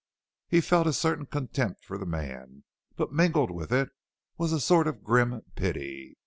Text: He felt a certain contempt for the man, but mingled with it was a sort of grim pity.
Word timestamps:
He 0.47 0.61
felt 0.61 0.87
a 0.87 0.93
certain 0.93 1.27
contempt 1.27 1.85
for 1.85 1.95
the 1.99 2.07
man, 2.07 2.63
but 2.95 3.13
mingled 3.13 3.51
with 3.51 3.71
it 3.71 3.89
was 4.35 4.51
a 4.51 4.59
sort 4.59 4.87
of 4.87 5.03
grim 5.03 5.43
pity. 5.53 6.17